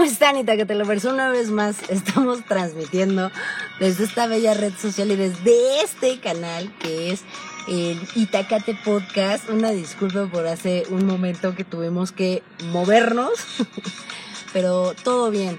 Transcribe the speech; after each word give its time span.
¿Cómo 0.00 0.10
están, 0.10 0.38
Itacatelovers? 0.38 1.04
Una 1.04 1.28
vez 1.28 1.50
más 1.50 1.76
estamos 1.90 2.42
transmitiendo 2.46 3.30
desde 3.80 4.04
esta 4.04 4.26
bella 4.26 4.54
red 4.54 4.72
social 4.72 5.10
y 5.10 5.16
desde 5.16 5.82
este 5.82 6.18
canal 6.20 6.74
que 6.78 7.12
es 7.12 7.20
el 7.68 8.00
Itacate 8.14 8.74
Podcast. 8.82 9.50
Una 9.50 9.72
disculpa 9.72 10.24
por 10.24 10.46
hace 10.46 10.84
un 10.88 11.04
momento 11.04 11.54
que 11.54 11.64
tuvimos 11.64 12.12
que 12.12 12.42
movernos, 12.72 13.32
pero 14.54 14.94
todo 15.04 15.30
bien. 15.30 15.58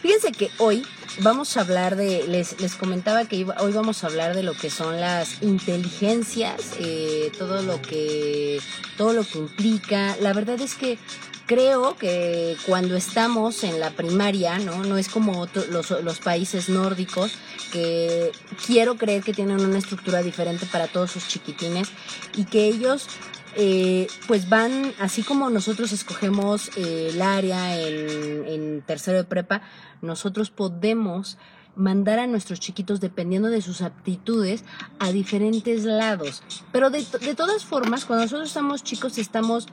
Fíjense 0.00 0.30
que 0.30 0.52
hoy 0.58 0.86
vamos 1.20 1.56
a 1.56 1.60
hablar 1.60 1.96
de, 1.96 2.26
les, 2.26 2.60
les 2.60 2.74
comentaba 2.74 3.24
que 3.24 3.46
hoy 3.60 3.72
vamos 3.72 4.04
a 4.04 4.08
hablar 4.08 4.34
de 4.34 4.42
lo 4.42 4.54
que 4.54 4.70
son 4.70 5.00
las 5.00 5.42
inteligencias, 5.42 6.72
eh, 6.80 7.30
todo 7.38 7.62
lo 7.62 7.80
que, 7.80 8.60
todo 8.96 9.12
lo 9.12 9.24
que 9.24 9.38
implica. 9.38 10.16
La 10.20 10.32
verdad 10.32 10.60
es 10.60 10.74
que 10.74 10.98
creo 11.46 11.96
que 11.96 12.56
cuando 12.66 12.96
estamos 12.96 13.64
en 13.64 13.80
la 13.80 13.90
primaria, 13.90 14.58
¿no? 14.58 14.82
No 14.84 14.98
es 14.98 15.08
como 15.08 15.46
los, 15.70 15.90
los 15.90 16.18
países 16.20 16.68
nórdicos, 16.68 17.32
que 17.72 18.30
quiero 18.66 18.96
creer 18.96 19.22
que 19.22 19.32
tienen 19.32 19.60
una 19.60 19.78
estructura 19.78 20.22
diferente 20.22 20.66
para 20.66 20.86
todos 20.86 21.10
sus 21.10 21.26
chiquitines 21.28 21.88
y 22.36 22.44
que 22.44 22.66
ellos 22.66 23.08
eh, 23.56 24.06
pues 24.26 24.48
van, 24.48 24.92
así 25.00 25.22
como 25.22 25.50
nosotros 25.50 25.92
escogemos 25.92 26.70
eh, 26.76 27.10
el 27.12 27.22
área 27.22 27.78
en, 27.80 28.46
en 28.46 28.82
tercero 28.82 29.18
de 29.18 29.24
prepa, 29.24 29.62
nosotros 30.02 30.50
podemos 30.50 31.38
mandar 31.76 32.18
a 32.18 32.26
nuestros 32.26 32.60
chiquitos, 32.60 33.00
dependiendo 33.00 33.48
de 33.48 33.62
sus 33.62 33.82
aptitudes, 33.82 34.64
a 34.98 35.10
diferentes 35.12 35.84
lados. 35.84 36.42
Pero 36.72 36.90
de, 36.90 37.04
de 37.20 37.34
todas 37.34 37.64
formas, 37.64 38.04
cuando 38.04 38.24
nosotros 38.24 38.48
estamos 38.48 38.82
chicos, 38.82 39.18
estamos 39.18 39.66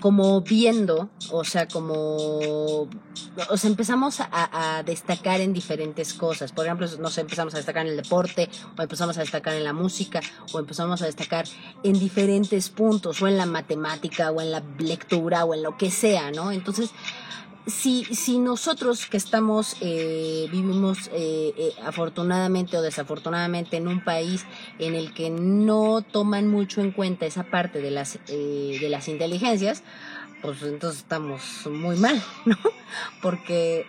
como 0.00 0.40
viendo, 0.42 1.10
o 1.30 1.44
sea, 1.44 1.66
como, 1.66 1.96
o 2.16 3.56
sea, 3.56 3.70
empezamos 3.70 4.20
a, 4.20 4.82
destacar 4.84 5.40
en 5.40 5.52
diferentes 5.52 6.14
cosas. 6.14 6.52
Por 6.52 6.66
ejemplo, 6.66 6.86
nos 6.98 7.18
empezamos 7.18 7.54
a 7.54 7.58
destacar 7.58 7.86
en 7.86 7.92
el 7.92 8.02
deporte, 8.02 8.48
o 8.76 8.82
empezamos 8.82 9.16
a 9.18 9.20
destacar 9.20 9.54
en 9.54 9.64
la 9.64 9.72
música, 9.72 10.20
o 10.52 10.58
empezamos 10.58 11.02
a 11.02 11.06
destacar 11.06 11.46
en 11.82 11.98
diferentes 11.98 12.70
puntos, 12.70 13.20
o 13.22 13.28
en 13.28 13.36
la 13.36 13.46
matemática, 13.46 14.30
o 14.30 14.40
en 14.40 14.52
la 14.52 14.62
lectura, 14.78 15.44
o 15.44 15.54
en 15.54 15.62
lo 15.62 15.76
que 15.76 15.90
sea, 15.90 16.30
¿no? 16.30 16.52
Entonces, 16.52 16.90
si, 17.68 18.04
si 18.04 18.38
nosotros 18.38 19.06
que 19.06 19.16
estamos, 19.16 19.76
eh, 19.80 20.48
vivimos 20.50 21.08
eh, 21.12 21.52
eh, 21.56 21.72
afortunadamente 21.84 22.76
o 22.76 22.82
desafortunadamente 22.82 23.76
en 23.76 23.88
un 23.88 24.02
país 24.02 24.44
en 24.78 24.94
el 24.94 25.12
que 25.12 25.30
no 25.30 26.02
toman 26.02 26.48
mucho 26.48 26.80
en 26.80 26.92
cuenta 26.92 27.26
esa 27.26 27.44
parte 27.44 27.80
de 27.80 27.90
las, 27.90 28.18
de 28.26 28.86
las 28.88 29.08
inteligencias, 29.08 29.82
pues 30.40 30.62
entonces 30.62 31.00
estamos 31.00 31.42
muy 31.66 31.96
mal, 31.96 32.22
¿no? 32.44 32.56
Porque 33.20 33.86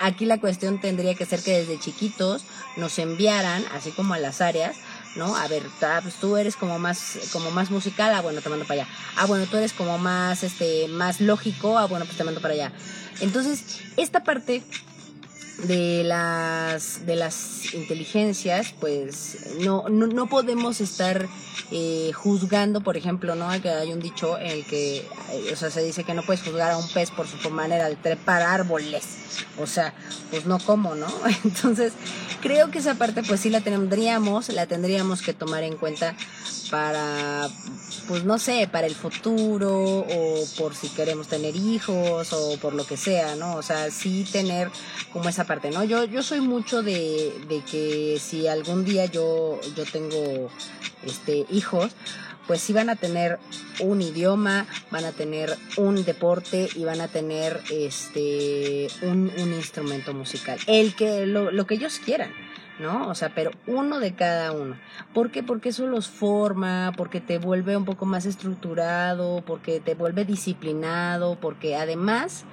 aquí 0.00 0.24
la 0.24 0.38
cuestión 0.38 0.80
tendría 0.80 1.14
que 1.14 1.26
ser 1.26 1.42
que 1.42 1.58
desde 1.58 1.78
chiquitos 1.78 2.44
nos 2.76 2.98
enviaran, 2.98 3.64
así 3.72 3.92
como 3.92 4.14
a 4.14 4.18
las 4.18 4.40
áreas, 4.40 4.76
¿no? 5.16 5.36
A 5.36 5.48
ver, 5.48 5.62
pues 6.02 6.14
tú 6.16 6.36
eres 6.36 6.56
como 6.56 6.78
más, 6.78 7.18
como 7.32 7.50
más 7.50 7.70
musical, 7.70 8.14
ah, 8.14 8.20
bueno, 8.20 8.40
te 8.40 8.48
mando 8.48 8.66
para 8.66 8.82
allá. 8.82 8.92
Ah, 9.16 9.26
bueno, 9.26 9.46
tú 9.46 9.56
eres 9.56 9.72
como 9.72 9.98
más, 9.98 10.42
este, 10.42 10.88
más 10.88 11.20
lógico, 11.20 11.78
ah, 11.78 11.86
bueno, 11.86 12.04
pues 12.04 12.16
te 12.16 12.24
mando 12.24 12.40
para 12.40 12.54
allá. 12.54 12.72
Entonces, 13.20 13.80
esta 13.96 14.22
parte 14.24 14.62
de 15.64 16.04
las 16.04 17.06
de 17.06 17.16
las 17.16 17.72
inteligencias 17.72 18.74
pues 18.78 19.38
no 19.60 19.88
no, 19.88 20.06
no 20.06 20.26
podemos 20.28 20.82
estar 20.82 21.26
eh, 21.70 22.12
juzgando 22.14 22.82
por 22.82 22.96
ejemplo 22.96 23.34
no 23.34 23.48
que 23.62 23.70
hay 23.70 23.92
un 23.92 24.00
dicho 24.00 24.38
en 24.38 24.48
el 24.48 24.66
que 24.66 24.98
eh, 24.98 25.50
o 25.52 25.56
sea 25.56 25.70
se 25.70 25.82
dice 25.82 26.04
que 26.04 26.12
no 26.12 26.22
puedes 26.22 26.42
juzgar 26.42 26.72
a 26.72 26.76
un 26.76 26.86
pez 26.88 27.10
por 27.10 27.26
su 27.26 27.50
manera 27.50 27.88
de 27.88 27.96
trepar 27.96 28.42
árboles. 28.42 29.04
O 29.58 29.66
sea 29.66 29.94
pues 30.30 30.44
no 30.44 30.58
como 30.58 30.94
no 30.94 31.08
entonces 31.44 31.94
creo 32.42 32.70
que 32.70 32.78
esa 32.78 32.94
parte 32.94 33.22
pues 33.22 33.40
sí 33.40 33.50
la 33.50 33.62
tendríamos 33.62 34.50
la 34.50 34.66
tendríamos 34.66 35.22
que 35.22 35.32
tomar 35.32 35.62
en 35.62 35.76
cuenta 35.76 36.14
para, 36.70 37.48
pues 38.08 38.24
no 38.24 38.38
sé, 38.38 38.68
para 38.70 38.86
el 38.86 38.94
futuro 38.94 40.00
o 40.00 40.44
por 40.58 40.74
si 40.74 40.88
queremos 40.88 41.28
tener 41.28 41.56
hijos 41.56 42.32
o 42.32 42.56
por 42.58 42.74
lo 42.74 42.86
que 42.86 42.96
sea, 42.96 43.36
¿no? 43.36 43.56
O 43.56 43.62
sea, 43.62 43.90
sí 43.90 44.26
tener 44.30 44.70
como 45.12 45.28
esa 45.28 45.44
parte, 45.44 45.70
¿no? 45.70 45.84
Yo, 45.84 46.04
yo 46.04 46.22
soy 46.22 46.40
mucho 46.40 46.82
de, 46.82 47.32
de 47.48 47.62
que 47.62 48.20
si 48.20 48.46
algún 48.46 48.84
día 48.84 49.06
yo, 49.06 49.60
yo 49.76 49.84
tengo 49.84 50.50
este, 51.04 51.46
hijos, 51.50 51.92
pues 52.46 52.60
sí 52.60 52.72
van 52.72 52.90
a 52.90 52.96
tener 52.96 53.38
un 53.80 54.00
idioma, 54.02 54.66
van 54.90 55.04
a 55.04 55.12
tener 55.12 55.56
un 55.76 56.04
deporte 56.04 56.68
y 56.74 56.84
van 56.84 57.00
a 57.00 57.08
tener 57.08 57.60
este 57.70 58.88
un, 59.02 59.32
un 59.38 59.52
instrumento 59.52 60.14
musical. 60.14 60.58
El 60.66 60.94
que 60.94 61.26
lo, 61.26 61.50
lo 61.50 61.66
que 61.66 61.74
ellos 61.74 61.98
quieran. 61.98 62.32
¿No? 62.78 63.08
O 63.08 63.14
sea, 63.14 63.34
pero 63.34 63.50
uno 63.66 64.00
de 64.00 64.14
cada 64.14 64.52
uno. 64.52 64.76
¿Por 65.14 65.30
qué? 65.30 65.42
Porque 65.42 65.70
eso 65.70 65.86
los 65.86 66.08
forma, 66.08 66.92
porque 66.96 67.20
te 67.20 67.38
vuelve 67.38 67.76
un 67.76 67.84
poco 67.84 68.06
más 68.06 68.26
estructurado, 68.26 69.42
porque 69.46 69.80
te 69.80 69.94
vuelve 69.94 70.24
disciplinado, 70.24 71.38
porque 71.40 71.76
además, 71.76 72.44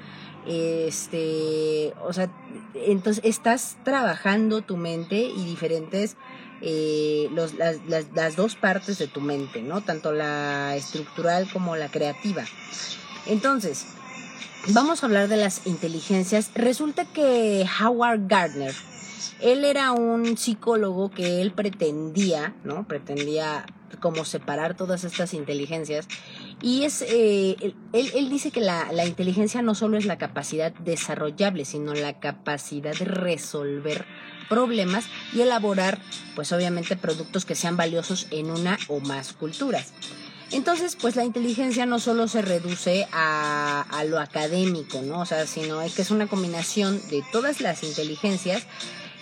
este, 0.48 1.94
o 2.04 2.14
sea, 2.14 2.30
entonces 2.74 3.24
estás 3.26 3.78
trabajando 3.84 4.62
tu 4.62 4.78
mente 4.78 5.18
y 5.18 5.46
diferentes, 5.46 6.16
eh, 6.62 7.28
los, 7.34 7.56
las, 7.56 8.36
dos 8.38 8.56
partes 8.56 8.98
de 8.98 9.08
tu 9.08 9.20
mente, 9.20 9.62
¿no? 9.62 9.82
Tanto 9.82 10.14
la 10.14 10.76
estructural 10.78 11.50
como 11.52 11.76
la 11.76 11.90
creativa. 11.90 12.46
Entonces, 13.26 13.86
vamos 14.70 15.04
a 15.04 15.08
hablar 15.08 15.28
de 15.28 15.36
las 15.36 15.68
inteligencias. 15.68 16.52
Resulta 16.56 17.04
que 17.04 17.66
Howard 17.82 18.28
Gardner, 18.28 18.74
él 19.40 19.66
era 19.66 19.92
un 19.92 20.38
psicólogo 20.38 21.10
que 21.10 21.42
él 21.42 21.52
pretendía, 21.52 22.56
¿no? 22.64 22.88
Pretendía 22.88 23.66
como 24.00 24.26
separar 24.26 24.76
todas 24.76 25.04
estas 25.04 25.34
inteligencias. 25.34 26.08
Y 26.62 26.84
es, 26.84 27.04
eh, 27.08 27.74
él, 27.94 28.30
dice 28.30 28.52
que 28.52 28.62
la, 28.62 28.92
la, 28.92 29.06
inteligencia 29.06 29.62
no 29.62 29.76
solo 29.76 29.98
es 29.98 30.06
la 30.06 30.18
capacidad 30.18 30.74
desarrollable, 30.74 31.66
sino 31.66 31.94
la 31.94 32.20
capacidad 32.20 32.98
de 32.98 33.06
resolver 33.06 34.06
problemas 34.50 35.06
y 35.34 35.42
elaborar, 35.42 36.00
pues 36.36 36.52
obviamente, 36.52 36.96
productos 36.96 37.46
que 37.46 37.56
sean 37.56 37.78
valiosos 37.78 38.28
en 38.32 38.52
una 38.52 38.78
o 38.88 39.00
más 39.00 39.34
culturas. 39.34 39.94
Entonces, 40.52 40.96
pues 40.96 41.16
la 41.16 41.26
inteligencia 41.26 41.88
no 41.88 41.98
solo 41.98 42.28
se 42.28 42.44
reduce 42.44 43.08
a, 43.12 43.82
a 43.90 44.04
lo 44.04 44.20
académico, 44.20 45.02
¿no? 45.02 45.22
O 45.22 45.26
sea, 45.26 45.48
sino 45.48 45.80
que 45.96 46.04
es 46.04 46.12
una 46.12 46.28
combinación 46.28 47.02
de 47.10 47.24
todas 47.32 47.60
las 47.60 47.84
inteligencias 47.84 48.68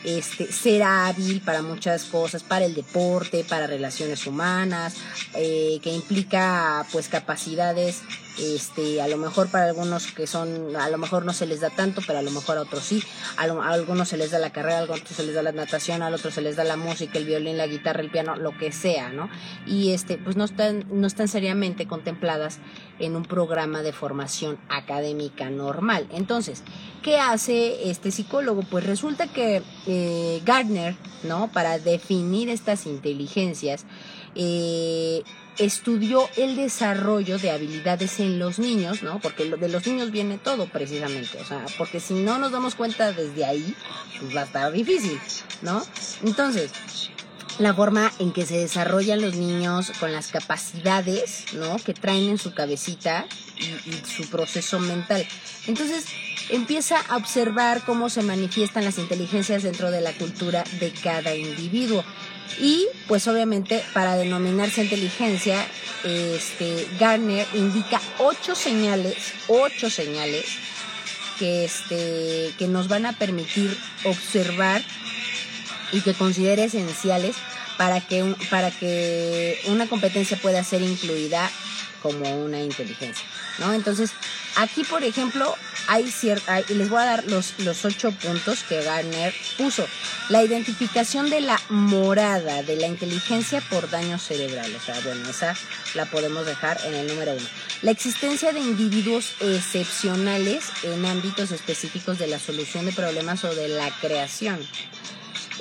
este, 0.04 0.52
ser 0.52 0.84
hábil 0.84 1.42
para 1.42 1.62
muchas 1.62 2.06
cosas, 2.06 2.44
para 2.44 2.66
el 2.66 2.74
deporte, 2.74 3.46
para 3.48 3.68
relaciones 3.68 4.26
humanas, 4.28 4.96
eh, 5.36 5.80
que 5.82 5.92
implica 5.92 6.86
pues 6.92 7.08
capacidades 7.08 8.02
este, 8.42 9.02
a 9.02 9.08
lo 9.08 9.18
mejor 9.18 9.50
para 9.50 9.66
algunos 9.66 10.12
que 10.12 10.26
son, 10.28 10.76
a 10.76 10.90
lo 10.90 10.98
mejor 10.98 11.26
no 11.26 11.34
se 11.34 11.46
les 11.46 11.62
da 11.62 11.70
tanto, 11.70 12.02
pero 12.06 12.20
a 12.20 12.22
lo 12.22 12.32
mejor 12.32 12.58
a 12.58 12.62
otros 12.62 12.84
sí, 12.84 13.04
a, 13.38 13.44
algunos 13.44 14.10
se 14.10 14.18
les 14.18 14.32
da 14.32 14.40
la 14.40 14.52
carrera, 14.52 14.80
a 14.80 14.84
otros 14.84 15.10
se 15.10 15.24
les 15.24 15.36
da 15.36 15.44
la 15.44 15.52
natación, 15.52 16.02
a 16.02 16.10
otros 16.10 16.34
se 16.34 16.42
les 16.42 16.56
da 16.56 16.64
la 16.64 16.78
música, 16.78 17.18
el 17.18 17.26
violín, 17.26 17.58
la 17.58 17.68
guitarra, 17.68 18.02
el 18.02 18.10
piano, 18.10 18.36
lo 18.36 18.58
que 18.58 18.72
sea, 18.72 19.10
¿no? 19.10 19.30
Y 19.68 19.92
este, 19.92 20.18
pues 20.18 20.36
no 20.36 20.46
están, 20.46 20.86
no 20.92 21.08
están 21.08 21.28
seriamente 21.28 21.88
contempladas 21.88 22.60
en 23.00 23.16
un 23.16 23.24
programa 23.24 23.82
de 23.82 23.94
formación 23.94 24.58
académica 24.70 25.50
normal. 25.50 26.08
Entonces, 26.12 26.64
¿qué 27.04 27.18
hace 27.18 27.90
este 27.90 28.12
psicólogo? 28.12 28.64
Pues 28.64 28.86
resulta 28.86 29.28
que 29.28 29.62
eh, 29.88 30.42
Gardner, 30.46 30.96
¿no? 31.24 31.52
Para 31.52 31.80
definir 31.80 32.50
estas 32.50 32.86
inteligencias, 32.86 33.86
eh, 34.36 35.24
estudió 35.58 36.30
el 36.38 36.56
desarrollo 36.56 37.38
de 37.38 37.52
habilidades 37.52 38.20
en 38.20 38.40
los 38.40 38.60
niños, 38.60 39.04
¿no? 39.04 39.20
Porque 39.20 39.46
de 39.46 39.70
los 39.70 39.86
niños 39.86 40.12
viene 40.12 40.38
todo 40.38 40.68
precisamente, 40.68 41.40
o 41.40 41.46
sea, 41.46 41.66
porque 41.78 42.00
si 42.00 42.14
no 42.14 42.38
nos 42.40 42.52
damos 42.52 42.76
cuenta 42.76 43.12
desde 43.12 43.46
ahí, 43.46 43.76
pues 44.20 44.36
va 44.36 44.42
a 44.42 44.46
estar 44.46 44.72
difícil, 44.72 45.20
¿no? 45.62 45.84
Entonces, 46.24 46.72
la 47.60 47.74
forma 47.74 48.12
en 48.20 48.32
que 48.32 48.46
se 48.46 48.58
desarrollan 48.58 49.22
los 49.22 49.36
niños 49.36 49.92
con 50.00 50.12
las 50.12 50.28
capacidades, 50.28 51.54
¿no? 51.54 51.76
Que 51.78 51.94
traen 51.94 52.30
en 52.30 52.38
su 52.38 52.54
cabecita 52.54 53.26
y, 53.58 53.90
y 53.90 54.02
su 54.06 54.28
proceso 54.30 54.80
mental. 54.80 55.28
Entonces, 55.68 56.06
empieza 56.50 57.00
a 57.00 57.18
observar 57.18 57.84
cómo 57.86 58.10
se 58.10 58.24
manifiestan 58.24 58.84
las 58.84 58.98
inteligencias 58.98 59.64
dentro 59.64 59.92
de 59.92 60.02
la 60.02 60.14
cultura 60.14 60.64
de 60.80 60.92
cada 60.92 61.36
individuo. 61.36 62.04
Y 62.60 62.88
pues 63.08 63.28
obviamente 63.28 63.84
para 63.94 64.16
denominarse 64.16 64.84
inteligencia, 64.84 65.66
este, 66.04 66.88
Garner 67.00 67.48
indica 67.54 68.02
ocho 68.20 68.56
señales, 68.56 69.16
ocho 69.48 69.90
señales 69.90 70.46
que, 71.40 71.66
este, 71.66 72.54
que 72.58 72.68
nos 72.68 72.88
van 72.88 73.06
a 73.06 73.14
permitir 73.14 73.76
observar 74.04 74.84
y 75.92 76.02
que 76.02 76.14
considere 76.14 76.66
esenciales 76.66 77.36
para 77.78 78.00
que, 78.00 78.36
para 78.50 78.72
que 78.72 79.60
una 79.68 79.88
competencia 79.88 80.38
pueda 80.38 80.64
ser 80.64 80.82
incluida 80.82 81.50
como 82.02 82.44
una 82.44 82.62
inteligencia, 82.62 83.26
¿no? 83.60 83.74
Entonces, 83.74 84.12
Aquí, 84.58 84.84
por 84.84 85.04
ejemplo, 85.04 85.56
hay 85.88 86.10
cierta, 86.12 86.60
les 86.62 86.90
voy 86.90 87.02
a 87.02 87.06
dar 87.06 87.24
los, 87.26 87.60
los 87.60 87.86
ocho 87.86 88.12
puntos 88.12 88.64
que 88.64 88.84
Garner 88.84 89.34
puso. 89.58 89.88
La 90.30 90.44
identificación 90.44 91.30
de 91.30 91.42
la 91.42 91.60
morada 91.70 92.62
de 92.64 92.76
la 92.76 92.88
inteligencia 92.88 93.62
por 93.70 93.90
daño 93.90 94.20
cerebral. 94.20 94.74
O 94.76 94.80
sea, 94.80 95.00
bueno, 95.04 95.30
esa 95.30 95.56
la 95.96 96.06
podemos 96.06 96.46
dejar 96.46 96.80
en 96.86 96.96
el 96.96 97.08
número 97.08 97.34
uno. 97.34 97.48
La 97.82 97.92
existencia 97.92 98.54
de 98.54 98.60
individuos 98.60 99.34
excepcionales 99.40 100.66
en 100.84 101.06
ámbitos 101.06 101.52
específicos 101.52 102.20
de 102.20 102.28
la 102.28 102.40
solución 102.40 102.86
de 102.86 102.92
problemas 102.92 103.44
o 103.44 103.56
de 103.56 103.70
la 103.70 103.90
creación. 104.02 104.60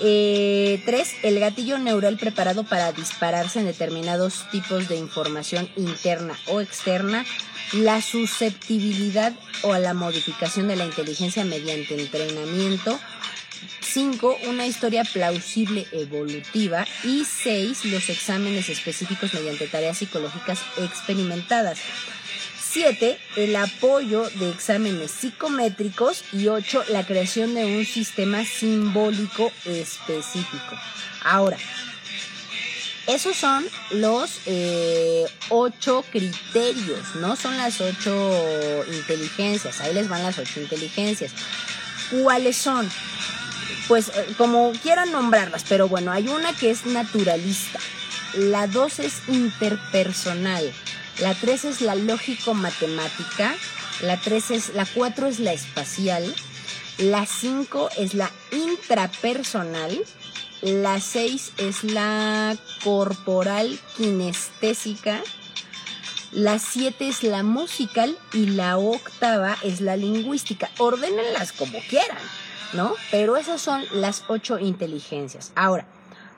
Eh, 0.03 0.83
tres, 0.87 1.15
el 1.23 1.39
gatillo 1.41 1.79
neural 1.79 2.17
preparado 2.17 2.65
para 2.65 2.93
dispararse 2.93 3.61
en 3.61 3.67
determinados 3.67 4.51
tipos 4.51 4.89
de 4.89 4.97
información 4.97 5.69
interna 5.77 6.39
o 6.47 6.61
externa 6.61 7.25
la 7.73 8.01
susceptibilidad 8.01 9.33
o 9.63 9.77
la 9.77 9.95
modificación 9.95 10.69
de 10.69 10.77
la 10.77 10.87
inteligencia 10.87 11.45
mediante 11.45 12.01
entrenamiento. 12.01 12.99
5. 13.83 14.39
Una 14.49 14.67
historia 14.67 15.05
plausible 15.05 15.87
evolutiva. 15.93 16.87
Y 17.05 17.25
6. 17.25 17.87
Los 17.87 18.09
exámenes 18.09 18.69
específicos 18.69 19.35
mediante 19.35 19.67
tareas 19.67 19.99
psicológicas 19.99 20.61
experimentadas. 20.79 21.79
7. 22.73 23.19
El 23.37 23.57
apoyo 23.57 24.29
de 24.31 24.51
exámenes 24.51 25.11
psicométricos. 25.11 26.25
Y 26.33 26.49
8. 26.49 26.85
La 26.91 27.05
creación 27.05 27.55
de 27.55 27.65
un 27.65 27.85
sistema 27.85 28.45
simbólico 28.45 29.51
específico. 29.65 30.77
Ahora, 31.25 31.57
esos 33.07 33.37
son 33.37 33.67
los 33.91 34.41
eh, 34.47 35.27
ocho 35.49 36.05
criterios, 36.13 37.17
¿no? 37.17 37.35
Son 37.35 37.57
las 37.57 37.81
ocho 37.81 38.85
inteligencias. 38.93 39.81
Ahí 39.81 39.93
les 39.93 40.09
van 40.09 40.23
las 40.23 40.39
ocho 40.39 40.61
inteligencias. 40.61 41.33
¿Cuáles 42.23 42.57
son? 42.57 42.89
Pues 43.89 44.11
eh, 44.11 44.27
como 44.39 44.71
quieran 44.81 45.11
nombrarlas, 45.11 45.65
pero 45.69 45.89
bueno, 45.89 46.13
hay 46.13 46.29
una 46.29 46.53
que 46.53 46.71
es 46.71 46.87
naturalista. 46.87 47.81
La 48.35 48.69
dos 48.69 49.01
es 49.01 49.23
interpersonal. 49.27 50.73
La 51.21 51.35
tres 51.35 51.65
es 51.65 51.81
la 51.83 51.95
lógico-matemática. 51.95 53.55
La 54.03 54.19
tres 54.19 54.51
es, 54.51 54.75
la 54.75 54.87
cuatro 54.87 55.27
es 55.27 55.39
la 55.39 55.53
espacial. 55.53 56.35
La 56.99 57.27
cinco 57.27 57.91
es 57.99 58.15
la 58.15 58.31
intrapersonal. 58.53 60.03
La 60.63 61.01
6 61.01 61.53
es 61.57 61.85
la 61.85 62.55
corporal 62.85 63.81
kinestésica. 63.97 65.23
La 66.33 66.59
7 66.59 67.09
es 67.09 67.23
la 67.23 67.43
musical 67.43 68.17
y 68.35 68.45
la 68.47 68.77
octava 68.77 69.57
es 69.63 69.81
la 69.81 69.97
lingüística. 69.97 70.71
Ordénenlas 70.77 71.53
como 71.53 71.79
quieran, 71.89 72.19
¿no? 72.75 72.95
Pero 73.11 73.39
esas 73.39 73.63
son 73.63 73.83
las 73.93 74.25
ocho 74.29 74.59
inteligencias. 74.59 75.53
Ahora, 75.55 75.87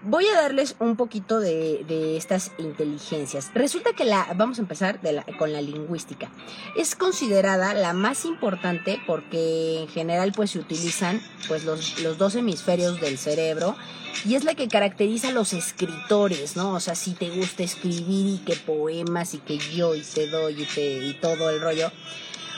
voy 0.04 0.26
a 0.26 0.40
darles 0.40 0.76
un 0.78 0.96
poquito 0.96 1.40
de, 1.40 2.16
estas 2.16 2.52
inteligencias. 2.58 3.50
Resulta 3.54 3.92
que 3.92 4.04
la, 4.04 4.26
vamos 4.36 4.58
a 4.58 4.62
empezar 4.62 5.00
con 5.38 5.52
la 5.52 5.60
lingüística. 5.60 6.30
Es 6.76 6.94
considerada 6.94 7.74
la 7.74 7.92
más 7.92 8.24
importante 8.24 9.00
porque 9.06 9.80
en 9.82 9.88
general 9.88 10.32
pues 10.34 10.50
se 10.52 10.58
utilizan 10.58 11.20
pues 11.48 11.64
los, 11.64 12.00
los 12.00 12.18
dos 12.18 12.34
hemisferios 12.34 13.00
del 13.00 13.18
cerebro 13.18 13.76
y 14.24 14.34
es 14.34 14.44
la 14.44 14.54
que 14.54 14.68
caracteriza 14.68 15.28
a 15.28 15.32
los 15.32 15.52
escritores, 15.52 16.56
¿no? 16.56 16.74
O 16.74 16.80
sea, 16.80 16.94
si 16.94 17.12
te 17.12 17.30
gusta 17.30 17.62
escribir 17.62 18.34
y 18.34 18.38
que 18.38 18.56
poemas 18.56 19.34
y 19.34 19.38
que 19.38 19.58
yo 19.58 19.94
y 19.94 20.02
te 20.02 20.28
doy 20.28 20.62
y, 20.62 20.64
te, 20.66 21.06
y 21.06 21.14
todo 21.14 21.50
el 21.50 21.60
rollo, 21.60 21.90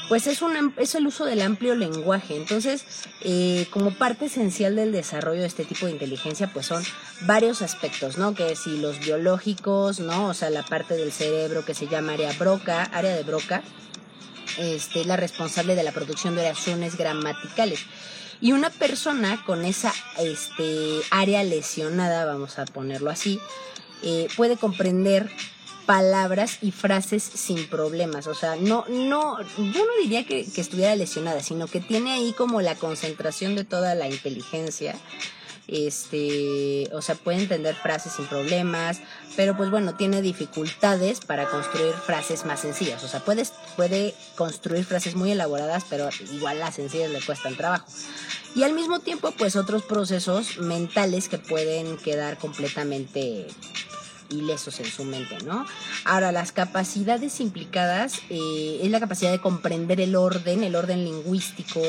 pues 0.08 0.26
es, 0.26 0.42
un, 0.42 0.74
es 0.76 0.94
el 0.94 1.06
uso 1.06 1.24
del 1.24 1.42
amplio 1.42 1.74
lenguaje. 1.74 2.36
Entonces, 2.36 2.84
eh, 3.22 3.66
como 3.70 3.92
parte 3.92 4.26
esencial 4.26 4.76
del 4.76 4.92
desarrollo 4.92 5.40
de 5.40 5.46
este 5.46 5.64
tipo 5.64 5.86
de 5.86 5.92
inteligencia, 5.92 6.50
pues 6.52 6.66
son 6.66 6.82
varios 7.22 7.62
aspectos, 7.62 8.18
¿no? 8.18 8.34
Que 8.34 8.56
si 8.56 8.78
los 8.78 9.00
biológicos, 9.00 10.00
¿no? 10.00 10.28
O 10.28 10.34
sea, 10.34 10.50
la 10.50 10.62
parte 10.62 10.94
del 10.94 11.12
cerebro 11.12 11.64
que 11.64 11.74
se 11.74 11.86
llama 11.86 12.12
área 12.12 12.32
Broca, 12.38 12.82
área 12.92 13.14
de 13.14 13.22
Broca, 13.22 13.62
este, 14.58 15.04
la 15.04 15.16
responsable 15.16 15.74
de 15.74 15.82
la 15.82 15.92
producción 15.92 16.34
de 16.34 16.42
oraciones 16.42 16.96
gramaticales. 16.96 17.80
Y 18.40 18.52
una 18.52 18.70
persona 18.70 19.42
con 19.46 19.64
esa 19.64 19.92
este, 20.18 21.00
área 21.10 21.42
lesionada, 21.44 22.24
vamos 22.24 22.58
a 22.58 22.66
ponerlo 22.66 23.10
así, 23.10 23.40
eh, 24.02 24.28
puede 24.36 24.56
comprender 24.56 25.30
palabras 25.86 26.58
y 26.62 26.70
frases 26.70 27.22
sin 27.22 27.68
problemas. 27.68 28.26
O 28.26 28.34
sea, 28.34 28.56
no, 28.56 28.84
no, 28.88 29.40
yo 29.42 29.84
no 29.84 30.02
diría 30.02 30.24
que, 30.24 30.40
estuviera 30.40 30.96
lesionada, 30.96 31.42
sino 31.42 31.66
que 31.66 31.80
tiene 31.80 32.12
ahí 32.12 32.32
como 32.32 32.60
la 32.60 32.74
concentración 32.74 33.54
de 33.54 33.64
toda 33.64 33.94
la 33.94 34.08
inteligencia 34.08 34.96
este, 35.66 36.90
o 36.92 37.00
sea, 37.00 37.14
puede 37.14 37.38
entender 37.38 37.74
frases 37.74 38.12
sin 38.12 38.26
problemas, 38.26 39.00
pero 39.36 39.56
pues 39.56 39.70
bueno, 39.70 39.94
tiene 39.94 40.20
dificultades 40.20 41.20
para 41.20 41.48
construir 41.48 41.94
frases 41.94 42.44
más 42.44 42.60
sencillas, 42.60 43.02
o 43.02 43.08
sea, 43.08 43.20
puede, 43.20 43.44
puede 43.76 44.14
construir 44.36 44.84
frases 44.84 45.14
muy 45.14 45.32
elaboradas, 45.32 45.84
pero 45.88 46.08
igual 46.32 46.58
las 46.58 46.74
sencillas 46.74 47.10
le 47.10 47.22
cuestan 47.22 47.56
trabajo. 47.56 47.86
Y 48.54 48.62
al 48.62 48.74
mismo 48.74 49.00
tiempo, 49.00 49.32
pues 49.32 49.56
otros 49.56 49.82
procesos 49.82 50.58
mentales 50.58 51.28
que 51.28 51.38
pueden 51.38 51.96
quedar 51.96 52.38
completamente 52.38 53.48
ilesos 54.30 54.80
en 54.80 54.86
su 54.86 55.04
mente, 55.04 55.38
¿no? 55.44 55.66
Ahora, 56.04 56.32
las 56.32 56.52
capacidades 56.52 57.40
implicadas 57.40 58.20
eh, 58.30 58.80
es 58.82 58.90
la 58.90 59.00
capacidad 59.00 59.30
de 59.30 59.40
comprender 59.40 60.00
el 60.00 60.16
orden, 60.16 60.62
el 60.64 60.76
orden 60.76 61.04
lingüístico, 61.04 61.80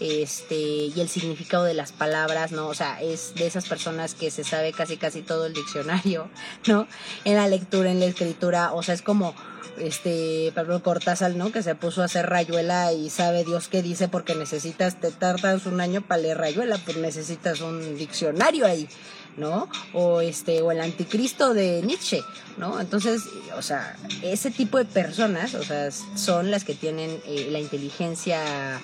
este, 0.00 0.54
y 0.56 0.94
el 0.96 1.08
significado 1.08 1.64
de 1.64 1.74
las 1.74 1.92
palabras, 1.92 2.52
¿no? 2.52 2.68
O 2.68 2.74
sea, 2.74 3.00
es 3.00 3.34
de 3.34 3.46
esas 3.46 3.66
personas 3.66 4.14
que 4.14 4.30
se 4.30 4.44
sabe 4.44 4.72
casi 4.72 4.96
casi 4.96 5.22
todo 5.22 5.46
el 5.46 5.52
diccionario, 5.52 6.28
¿no? 6.66 6.86
En 7.24 7.36
la 7.36 7.48
lectura, 7.48 7.90
en 7.90 8.00
la 8.00 8.06
escritura, 8.06 8.72
o 8.72 8.82
sea, 8.82 8.94
es 8.94 9.02
como 9.02 9.34
este 9.78 10.52
Pablo 10.54 10.82
Cortázar, 10.82 11.34
¿no? 11.34 11.50
Que 11.50 11.62
se 11.62 11.74
puso 11.74 12.02
a 12.02 12.06
hacer 12.06 12.26
rayuela 12.26 12.92
y 12.92 13.10
sabe 13.10 13.44
Dios 13.44 13.68
qué 13.68 13.82
dice 13.82 14.08
porque 14.08 14.34
necesitas, 14.34 15.00
te 15.00 15.10
tardas 15.10 15.66
un 15.66 15.80
año 15.80 16.02
para 16.02 16.22
leer 16.22 16.38
rayuela, 16.38 16.78
pues 16.84 16.96
necesitas 16.96 17.60
un 17.60 17.96
diccionario 17.96 18.66
ahí, 18.66 18.88
¿no? 19.36 19.68
O 19.92 20.20
este, 20.20 20.62
o 20.62 20.70
el 20.70 20.80
anticristo 20.80 21.54
de 21.54 21.82
Nietzsche, 21.82 22.22
¿no? 22.56 22.80
Entonces, 22.80 23.22
o 23.56 23.62
sea, 23.62 23.96
ese 24.22 24.50
tipo 24.50 24.78
de 24.78 24.84
personas, 24.84 25.54
o 25.54 25.62
sea, 25.62 25.90
son 25.90 26.50
las 26.50 26.64
que 26.64 26.74
tienen 26.74 27.20
eh, 27.26 27.48
la 27.50 27.58
inteligencia 27.58 28.80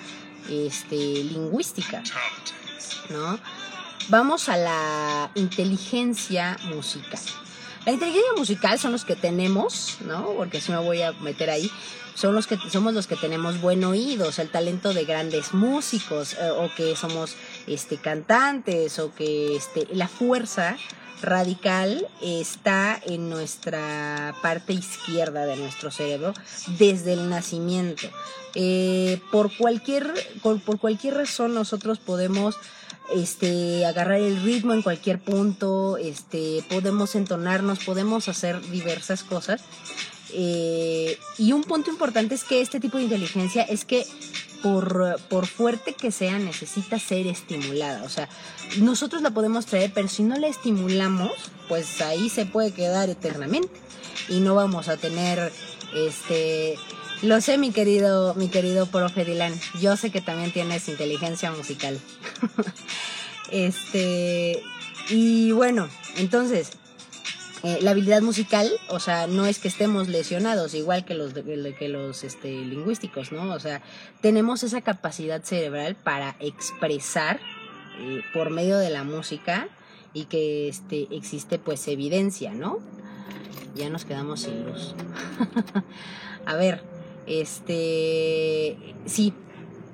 este, 0.49 0.95
lingüística, 0.95 2.03
¿no? 3.09 3.39
Vamos 4.09 4.49
a 4.49 4.57
la 4.57 5.31
inteligencia 5.35 6.57
musical. 6.65 7.19
La 7.85 7.91
inteligencia 7.91 8.33
musical 8.37 8.77
son 8.77 8.91
los 8.91 9.05
que 9.05 9.15
tenemos, 9.15 9.97
¿no? 10.01 10.33
Porque 10.35 10.61
si 10.61 10.71
me 10.71 10.77
voy 10.77 11.01
a 11.01 11.13
meter 11.13 11.49
ahí, 11.49 11.71
son 12.13 12.35
los 12.35 12.45
que 12.45 12.57
somos 12.69 12.93
los 12.93 13.07
que 13.07 13.15
tenemos 13.15 13.61
buen 13.61 13.83
oído, 13.83 14.27
o 14.27 14.31
sea, 14.31 14.43
el 14.43 14.51
talento 14.51 14.93
de 14.93 15.05
grandes 15.05 15.53
músicos, 15.53 16.33
eh, 16.33 16.49
o 16.51 16.69
que 16.75 16.95
somos 16.95 17.35
este 17.67 17.97
cantantes, 17.97 18.99
o 18.99 19.13
que 19.13 19.55
este 19.55 19.87
la 19.91 20.07
fuerza 20.07 20.77
radical 21.21 22.07
está 22.21 22.99
en 23.05 23.29
nuestra 23.29 24.35
parte 24.41 24.73
izquierda 24.73 25.45
de 25.45 25.55
nuestro 25.57 25.91
cerebro 25.91 26.33
desde 26.79 27.13
el 27.13 27.29
nacimiento. 27.29 28.07
Eh, 28.55 29.21
por 29.31 29.55
cualquier 29.55 30.11
por 30.41 30.79
cualquier 30.79 31.15
razón 31.15 31.53
nosotros 31.53 31.99
podemos 31.99 32.57
este, 33.13 33.85
agarrar 33.85 34.19
el 34.19 34.41
ritmo 34.41 34.73
en 34.73 34.81
cualquier 34.81 35.19
punto, 35.19 35.97
este, 35.97 36.63
podemos 36.69 37.15
entonarnos, 37.15 37.79
podemos 37.83 38.27
hacer 38.27 38.61
diversas 38.69 39.23
cosas. 39.23 39.61
Eh, 40.33 41.17
y 41.37 41.51
un 41.51 41.63
punto 41.63 41.89
importante 41.89 42.35
es 42.35 42.43
que 42.43 42.61
este 42.61 42.79
tipo 42.79 42.97
de 42.97 43.03
inteligencia 43.03 43.63
es 43.63 43.83
que 43.83 44.05
por, 44.61 45.19
por, 45.29 45.47
fuerte 45.47 45.93
que 45.93 46.11
sea, 46.11 46.39
necesita 46.39 46.99
ser 46.99 47.27
estimulada. 47.27 48.03
O 48.03 48.09
sea, 48.09 48.29
nosotros 48.79 49.21
la 49.21 49.31
podemos 49.31 49.65
traer, 49.65 49.91
pero 49.93 50.07
si 50.07 50.23
no 50.23 50.35
la 50.35 50.47
estimulamos, 50.47 51.31
pues 51.67 52.01
ahí 52.01 52.29
se 52.29 52.45
puede 52.45 52.71
quedar 52.71 53.09
eternamente. 53.09 53.79
Y 54.29 54.39
no 54.39 54.55
vamos 54.55 54.87
a 54.87 54.97
tener 54.97 55.51
este 55.93 56.77
lo 57.21 57.39
sé, 57.39 57.59
mi 57.59 57.71
querido, 57.71 58.33
mi 58.33 58.47
querido 58.47 58.87
profe 58.87 59.25
Dylan. 59.25 59.53
Yo 59.79 59.95
sé 59.95 60.09
que 60.09 60.21
también 60.21 60.51
tienes 60.51 60.87
inteligencia 60.89 61.51
musical. 61.51 61.99
este, 63.51 64.63
y 65.09 65.51
bueno, 65.51 65.87
entonces, 66.17 66.71
eh, 67.63 67.77
la 67.81 67.91
habilidad 67.91 68.21
musical, 68.21 68.71
o 68.89 68.99
sea, 68.99 69.27
no 69.27 69.45
es 69.45 69.59
que 69.59 69.67
estemos 69.67 70.07
lesionados, 70.07 70.73
igual 70.73 71.05
que 71.05 71.13
los, 71.13 71.33
que 71.33 71.89
los 71.89 72.23
este, 72.23 72.49
lingüísticos, 72.49 73.31
¿no? 73.31 73.53
O 73.53 73.59
sea, 73.59 73.83
tenemos 74.21 74.63
esa 74.63 74.81
capacidad 74.81 75.43
cerebral 75.43 75.95
para 75.95 76.35
expresar 76.39 77.39
eh, 77.99 78.21
por 78.33 78.49
medio 78.49 78.79
de 78.79 78.89
la 78.89 79.03
música 79.03 79.67
y 80.13 80.25
que 80.25 80.69
este, 80.69 81.07
existe 81.11 81.59
pues 81.59 81.87
evidencia, 81.87 82.53
¿no? 82.53 82.79
Ya 83.75 83.89
nos 83.89 84.05
quedamos 84.05 84.41
sin 84.41 84.65
luz. 84.65 84.95
A 86.45 86.55
ver, 86.55 86.81
Este, 87.27 88.75
sí. 89.05 89.33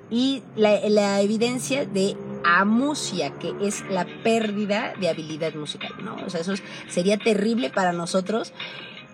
Y 0.10 0.42
la, 0.56 0.80
la 0.88 1.22
evidencia 1.22 1.86
de 1.86 2.16
amusia, 2.48 3.32
que 3.38 3.54
es 3.62 3.84
la 3.90 4.06
pérdida 4.24 4.94
de 5.00 5.10
habilidad 5.10 5.54
musical, 5.54 5.94
¿no? 6.04 6.16
O 6.26 6.30
sea, 6.30 6.42
eso 6.42 6.54
sería 6.88 7.18
terrible 7.18 7.70
para 7.70 7.92
nosotros 7.92 8.54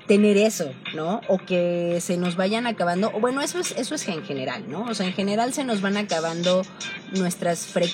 tener 0.08 0.38
eso, 0.38 0.72
¿no? 0.94 1.22
O 1.28 1.38
que 1.38 2.00
se 2.02 2.18
nos 2.18 2.36
vayan 2.36 2.68
acabando, 2.68 3.12
o 3.14 3.20
bueno, 3.20 3.42
eso 3.42 3.60
es, 3.60 3.72
eso 3.72 3.96
es 3.96 4.08
en 4.08 4.24
general, 4.24 4.66
¿no? 4.68 4.84
O 4.86 4.94
sea, 4.94 5.08
en 5.08 5.14
general 5.14 5.54
se 5.54 5.64
nos 5.64 5.82
van 5.82 5.98
acabando 5.98 6.64
nuestras 7.14 7.66
frecuencias 7.66 7.92